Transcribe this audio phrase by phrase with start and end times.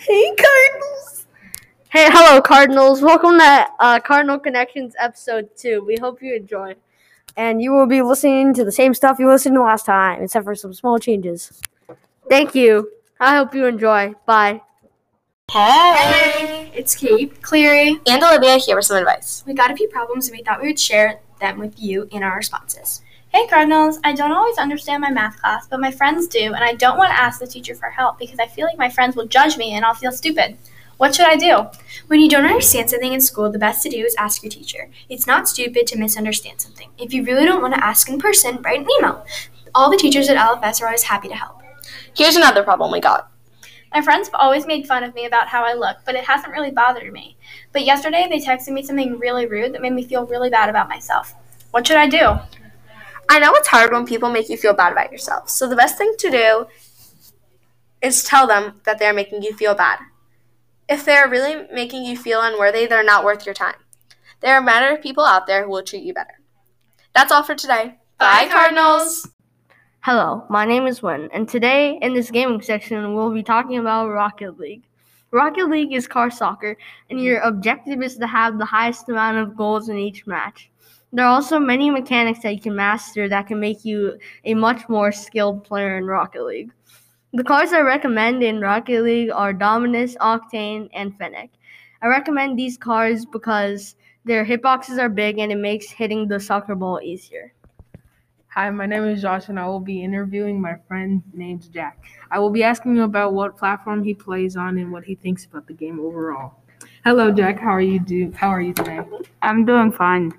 [0.00, 1.26] Hey, Cardinals.
[1.90, 3.02] Hey, hello, Cardinals.
[3.02, 5.84] Welcome to uh, Cardinal Connections episode two.
[5.84, 6.76] We hope you enjoy.
[7.36, 10.46] And you will be listening to the same stuff you listened to last time, except
[10.46, 11.60] for some small changes.
[12.30, 12.90] Thank you.
[13.20, 14.14] I hope you enjoy.
[14.24, 14.62] Bye.
[15.52, 18.00] Hey, it's Kate, Cleary.
[18.06, 19.44] and Olivia here with some advice.
[19.46, 22.22] We got a few problems and we thought we would share them with you in
[22.22, 23.02] our responses.
[23.32, 26.74] Hey Cardinals, I don't always understand my math class, but my friends do, and I
[26.74, 29.28] don't want to ask the teacher for help because I feel like my friends will
[29.28, 30.56] judge me and I'll feel stupid.
[30.96, 31.68] What should I do?
[32.08, 34.90] When you don't understand something in school, the best to do is ask your teacher.
[35.08, 36.90] It's not stupid to misunderstand something.
[36.98, 39.24] If you really don't want to ask in person, write an email.
[39.76, 41.62] All the teachers at LFS are always happy to help.
[42.16, 43.30] Here's another problem we got.
[43.94, 46.52] My friends have always made fun of me about how I look, but it hasn't
[46.52, 47.36] really bothered me.
[47.70, 50.88] But yesterday they texted me something really rude that made me feel really bad about
[50.88, 51.36] myself.
[51.70, 52.40] What should I do?
[53.30, 55.96] I know it's hard when people make you feel bad about yourself, so the best
[55.96, 56.66] thing to do
[58.02, 60.00] is tell them that they're making you feel bad.
[60.88, 63.76] If they're really making you feel unworthy, they're not worth your time.
[64.40, 66.40] There are better people out there who will treat you better.
[67.14, 68.00] That's all for today.
[68.18, 69.28] Bye, Cardinals.
[70.00, 74.08] Hello, my name is Win, and today in this gaming section, we'll be talking about
[74.08, 74.82] Rocket League.
[75.30, 76.76] Rocket League is car soccer,
[77.08, 80.68] and your objective is to have the highest amount of goals in each match.
[81.12, 84.88] There are also many mechanics that you can master that can make you a much
[84.88, 86.72] more skilled player in Rocket League.
[87.32, 91.50] The cars I recommend in Rocket League are Dominus, Octane, and Fennec.
[92.00, 96.76] I recommend these cars because their hitboxes are big and it makes hitting the soccer
[96.76, 97.52] ball easier.
[98.48, 102.04] Hi, my name is Josh, and I will be interviewing my friend named Jack.
[102.30, 105.44] I will be asking him about what platform he plays on and what he thinks
[105.44, 106.54] about the game overall.
[107.04, 107.58] Hello, Jack.
[107.58, 108.32] How are you do?
[108.32, 109.00] How are you today?
[109.42, 110.32] I'm doing fine.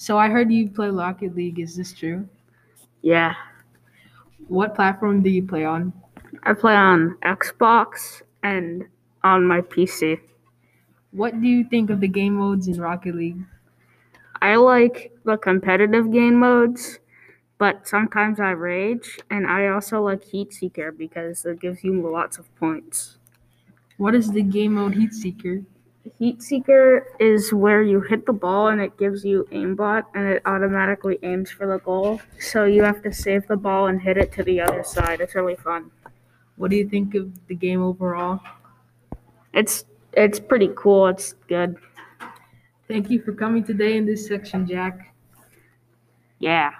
[0.00, 1.58] So I heard you play Rocket League.
[1.58, 2.26] Is this true?
[3.02, 3.34] Yeah.
[4.48, 5.92] What platform do you play on?
[6.42, 8.88] I play on Xbox and
[9.22, 10.18] on my PC.
[11.10, 13.44] What do you think of the game modes in Rocket League?
[14.40, 16.98] I like the competitive game modes,
[17.58, 22.38] but sometimes I rage, and I also like Heat Seeker because it gives you lots
[22.38, 23.18] of points.
[23.98, 25.60] What is the game mode Heat Seeker?
[26.18, 30.42] Heat Seeker is where you hit the ball and it gives you aimbot and it
[30.46, 32.20] automatically aims for the goal.
[32.38, 35.20] So you have to save the ball and hit it to the other side.
[35.20, 35.90] It's really fun.
[36.56, 38.40] What do you think of the game overall?
[39.52, 41.06] It's it's pretty cool.
[41.08, 41.76] It's good.
[42.88, 45.14] Thank you for coming today in this section, Jack.
[46.38, 46.72] Yeah.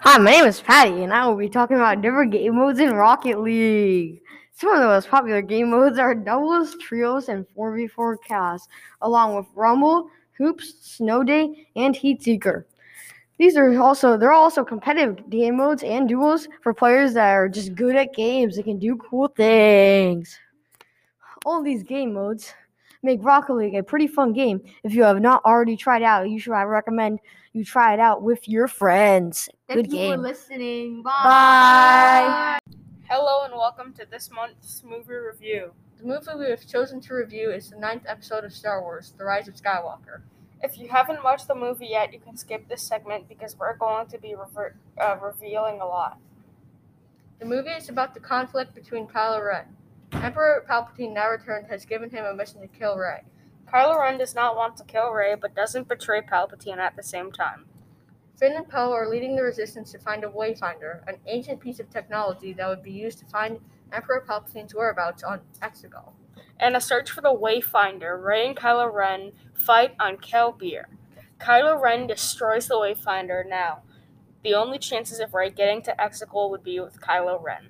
[0.00, 2.94] Hi, my name is Patty, and I will be talking about different game modes in
[2.94, 4.21] Rocket League.
[4.62, 8.68] Some of the most popular game modes are doubles, trios, and 4v4 chaos,
[9.00, 10.08] along with Rumble,
[10.38, 12.64] Hoops, Snow Day, and Heat Seeker.
[13.38, 17.74] These are also they're also competitive game modes and duels for players that are just
[17.74, 20.38] good at games and can do cool things.
[21.44, 22.54] All these game modes
[23.02, 24.60] make Rocket League a pretty fun game.
[24.84, 27.18] If you have not already tried it out, you should I recommend
[27.52, 29.48] you try it out with your friends.
[29.68, 30.22] Good Thank you for game.
[30.22, 31.02] listening.
[31.02, 32.60] Bye.
[33.14, 35.72] Hello and welcome to this month's movie review.
[35.98, 39.24] The movie we have chosen to review is the ninth episode of Star Wars, The
[39.24, 40.22] Rise of Skywalker.
[40.62, 44.06] If you haven't watched the movie yet, you can skip this segment because we're going
[44.06, 46.16] to be rever- uh, revealing a lot.
[47.38, 49.76] The movie is about the conflict between Kylo Ren.
[50.12, 53.24] Emperor Palpatine, now returned, has given him a mission to kill Rey.
[53.70, 57.30] Kylo Ren does not want to kill Rey, but doesn't betray Palpatine at the same
[57.30, 57.66] time.
[58.42, 61.88] Finn and Poe are leading the resistance to find a Wayfinder, an ancient piece of
[61.88, 63.60] technology that would be used to find
[63.92, 66.10] Emperor Palpatine's whereabouts on Exegol.
[66.58, 70.88] In a search for the Wayfinder, Rey and Kylo Ren fight on Kef Bir.
[71.38, 73.82] Kylo Ren destroys the Wayfinder now.
[74.42, 77.68] The only chances of Rey getting to Exegol would be with Kylo Ren.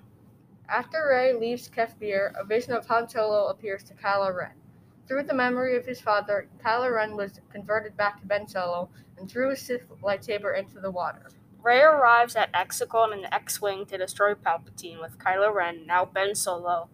[0.71, 4.62] After Rey leaves Kef Bir, a vision of Han Solo appears to Kylo Ren.
[5.09, 9.31] Through the memory of his father, Kylo Ren was converted back to Ben Solo and
[9.31, 11.29] threw his Sith lightsaber into the water.
[11.63, 16.35] Rey arrives at Exegol in an X-wing to destroy Palpatine, with Kylo Ren, now Ben
[16.35, 16.89] Solo,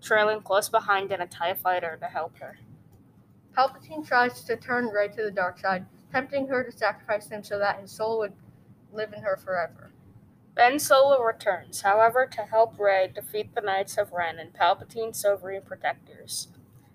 [0.00, 2.58] trailing close behind in a TIE fighter to help her.
[3.56, 7.58] Palpatine tries to turn Rey to the dark side, tempting her to sacrifice him so
[7.58, 8.34] that his soul would
[8.92, 9.90] live in her forever.
[10.54, 15.62] Ben Solo returns, however, to help Rey defeat the Knights of Ren and Palpatine's Sovereign
[15.62, 16.48] protectors.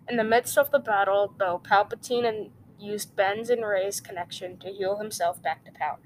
[0.09, 4.97] In the midst of the battle, though, Palpatine used Ben's and Rey's connection to heal
[4.97, 5.99] himself back to power.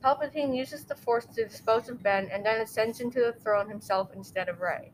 [0.00, 4.12] Palpatine uses the Force to dispose of Ben and then ascends into the throne himself
[4.12, 4.92] instead of Rey.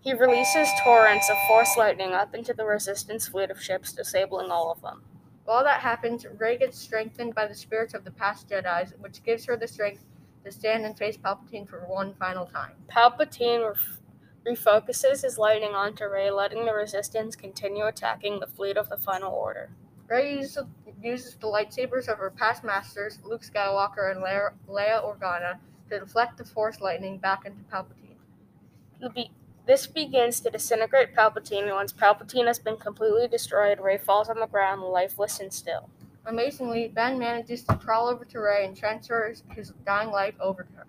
[0.00, 4.70] He releases torrents of Force lightning up into the Resistance fleet of ships, disabling all
[4.70, 5.04] of them.
[5.44, 9.44] While that happens, Rey gets strengthened by the spirits of the past Jedi's, which gives
[9.44, 10.04] her the strength
[10.44, 12.76] to stand and face Palpatine for one final time.
[12.88, 14.00] Palpatine ref-
[14.46, 19.32] refocuses his lightning onto Rey, letting the Resistance continue attacking the fleet of the Final
[19.32, 19.70] Order.
[20.08, 20.64] Rey uses,
[21.02, 25.58] uses the lightsabers of her past masters, Luke Skywalker and Leia, Leia Organa,
[25.90, 29.12] to deflect the Force lightning back into Palpatine.
[29.14, 29.30] Be-
[29.66, 34.38] this begins to disintegrate Palpatine, and once Palpatine has been completely destroyed, Rey falls on
[34.38, 35.90] the ground, lifeless and still.
[36.24, 40.72] Amazingly, Ben manages to crawl over to Rey and transfers his dying life over to
[40.76, 40.86] her.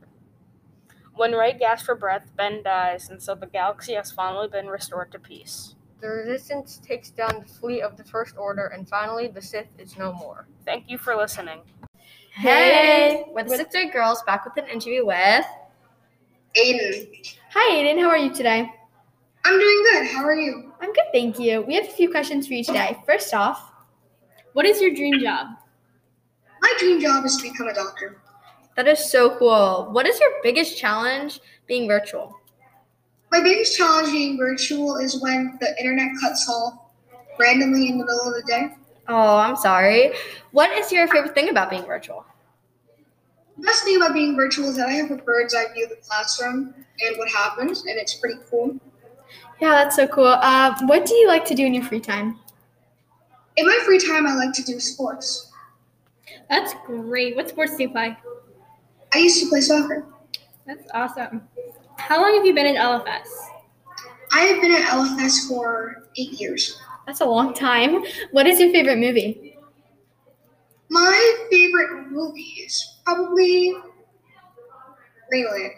[1.18, 5.12] When Rey gasps for breath, Ben dies, and so the galaxy has finally been restored
[5.14, 5.74] to peace.
[6.00, 9.98] The Resistance takes down the fleet of the First Order, and finally, the Sith is
[9.98, 10.48] no more.
[10.64, 11.62] Thank you for listening.
[12.36, 15.44] Hey, we're the Sixth Grade Girls back with an interview with.
[16.56, 17.08] Aiden.
[17.50, 18.00] Hi, Aiden.
[18.00, 18.72] How are you today?
[19.44, 20.08] I'm doing good.
[20.08, 20.72] How are you?
[20.82, 21.64] I'm good, thank you.
[21.64, 22.96] We have a few questions for you today.
[23.08, 23.72] First off,
[24.54, 25.48] what is your dream job?
[26.62, 28.22] My dream job is to become a doctor.
[28.78, 29.90] That is so cool.
[29.92, 32.40] What is your biggest challenge being virtual?
[33.32, 36.76] My biggest challenge being virtual is when the internet cuts off
[37.40, 38.70] randomly in the middle of the day.
[39.08, 40.14] Oh, I'm sorry.
[40.52, 42.24] What is your favorite thing about being virtual?
[43.58, 45.90] The best thing about being virtual is that I have a bird's eye view of
[45.90, 48.76] the classroom and what happens, and it's pretty cool.
[49.60, 50.28] Yeah, that's so cool.
[50.28, 52.40] Uh, what do you like to do in your free time?
[53.56, 55.52] In my free time, I like to do sports.
[56.48, 57.36] That's great.
[57.36, 58.16] What sports do you play?
[59.14, 60.06] I used to play soccer.
[60.66, 61.48] That's awesome.
[61.98, 63.28] How long have you been in LFS?
[64.34, 66.80] I have been at LFS for eight years.
[67.06, 68.04] That's a long time.
[68.32, 69.56] What is your favorite movie?
[70.90, 73.74] My favorite movie is probably
[75.30, 75.74] Greenland.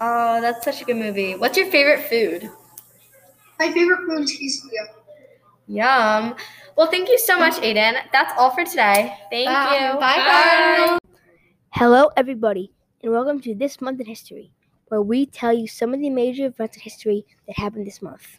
[0.00, 1.34] Oh, that's such a good movie.
[1.34, 2.50] What's your favorite food?
[3.58, 5.00] My favorite food is quesadilla.
[5.66, 6.34] Yum.
[6.76, 7.94] Well, thank you so much, Aiden.
[8.12, 9.14] That's all for today.
[9.30, 9.92] Thank Bye.
[9.92, 10.00] you.
[10.00, 10.99] Bye, Bye.
[11.72, 12.72] Hello, everybody,
[13.02, 14.52] and welcome to This Month in History,
[14.88, 18.38] where we tell you some of the major events in history that happened this month.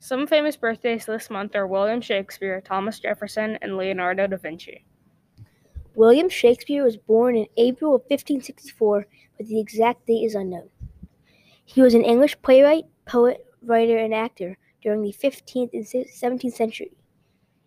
[0.00, 4.84] Some famous birthdays this month are William Shakespeare, Thomas Jefferson, and Leonardo da Vinci.
[5.94, 10.70] William Shakespeare was born in April of 1564, but the exact date is unknown.
[11.64, 16.96] He was an English playwright, poet, writer, and actor during the 15th and 17th century.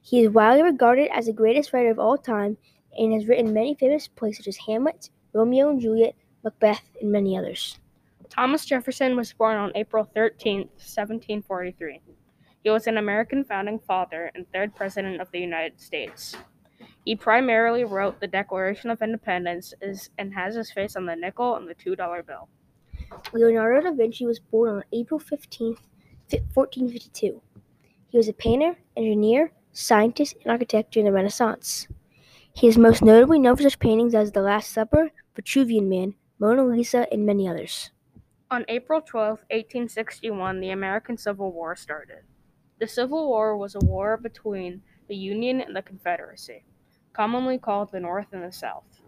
[0.01, 2.57] He is widely regarded as the greatest writer of all time
[2.97, 7.37] and has written many famous plays such as Hamlet, Romeo and Juliet, Macbeth, and many
[7.37, 7.79] others.
[8.29, 12.01] Thomas Jefferson was born on April 13, 1743.
[12.63, 16.35] He was an American founding father and third president of the United States.
[17.05, 21.55] He primarily wrote the Declaration of Independence is, and has his face on the nickel
[21.55, 22.47] and the $2 bill.
[23.33, 25.75] Leonardo da Vinci was born on April 15,
[26.29, 27.41] 1452.
[28.07, 31.87] He was a painter, engineer, scientist, and architect during the Renaissance.
[32.53, 36.65] He is most notably known for such paintings as The Last Supper, Vitruvian Man, Mona
[36.65, 37.91] Lisa, and many others.
[38.51, 42.23] On April 12, 1861, the American Civil War started.
[42.79, 46.65] The Civil War was a war between the Union and the Confederacy,
[47.13, 49.01] commonly called the North and the South.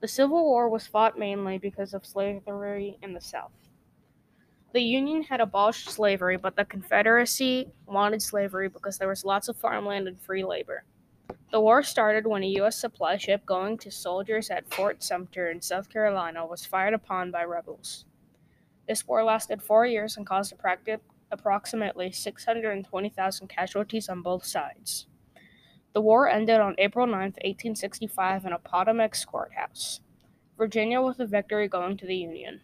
[0.00, 3.52] The Civil War was fought mainly because of slavery in the South.
[4.72, 9.56] The Union had abolished slavery, but the Confederacy wanted slavery because there was lots of
[9.56, 10.84] farmland and free labor.
[11.50, 12.76] The war started when a U.S.
[12.76, 17.44] supply ship going to soldiers at Fort Sumter in South Carolina was fired upon by
[17.44, 18.04] rebels.
[18.88, 20.54] This war lasted four years and caused
[21.30, 25.06] approximately 620,000 casualties on both sides.
[25.92, 30.00] The war ended on April 9, 1865, in Appomattox Courthouse.
[30.56, 32.60] Virginia was a victory going to the Union.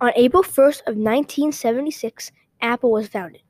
[0.00, 3.42] On April 1st of 1976, Apple was founded.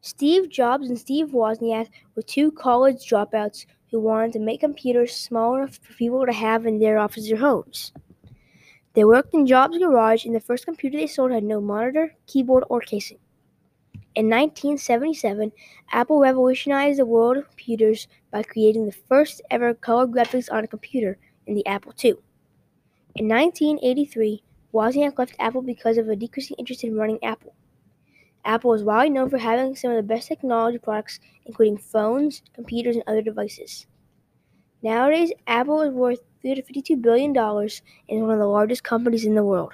[0.00, 5.56] Steve Jobs and Steve Wozniak were two college dropouts who wanted to make computers small
[5.56, 7.92] enough for people to have in their offices or homes.
[8.94, 12.64] They worked in Jobs' garage, and the first computer they sold had no monitor, keyboard,
[12.68, 13.18] or casing.
[14.14, 15.52] In 1977,
[15.92, 20.68] Apple revolutionized the world of computers by creating the first ever color graphics on a
[20.68, 22.14] computer in the Apple II.
[23.14, 27.54] In 1983, Wozniak left Apple because of a decreasing interest in running Apple.
[28.44, 32.96] Apple is widely known for having some of the best technology products, including phones, computers,
[32.96, 33.86] and other devices.
[34.82, 37.70] Nowadays, Apple is worth $352 billion and
[38.08, 39.72] is one of the largest companies in the world.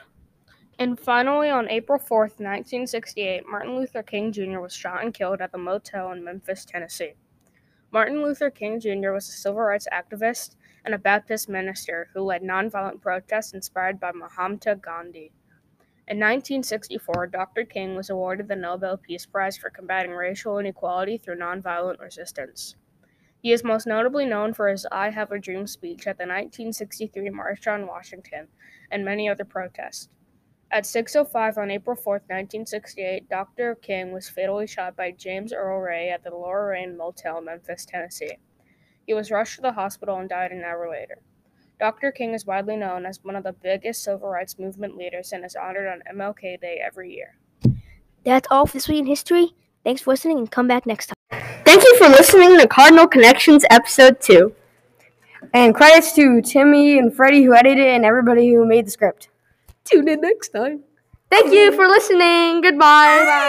[0.79, 4.59] And finally, on April 4th, 1968, Martin Luther King Jr.
[4.59, 7.13] was shot and killed at the motel in Memphis, Tennessee.
[7.93, 9.13] Martin Luther King Jr.
[9.13, 14.11] was a civil rights activist and a Baptist minister who led nonviolent protests inspired by
[14.11, 15.31] Mahatma Gandhi.
[16.07, 17.65] In 1964, Dr.
[17.65, 22.77] King was awarded the Nobel Peace Prize for combating racial inequality through nonviolent resistance.
[23.41, 27.31] He is most notably known for his I Have a Dream speech at the 1963
[27.31, 28.49] March on Washington
[28.91, 30.11] and many other protests.
[30.71, 33.75] At 6.05 on April 4, 1968, Dr.
[33.75, 38.39] King was fatally shot by James Earl Ray at the Lorraine Motel, Memphis, Tennessee.
[39.07, 41.21] He was rushed to the hospital and died an hour later.
[41.85, 42.13] Dr.
[42.13, 45.55] King is widely known as one of the biggest civil rights movement leaders and is
[45.55, 47.37] honored on MLK Day every year.
[48.25, 49.53] That's all for this week in history.
[49.85, 51.43] Thanks for listening and come back next time.
[51.67, 54.55] Thank you for listening to Cardinal Connections Episode 2.
[55.53, 59.29] And credits to Timmy and Freddie who edited it and everybody who made the script.
[59.85, 60.85] Tune in next time.
[61.31, 62.63] Thank you for listening.
[62.63, 63.45] Goodbye.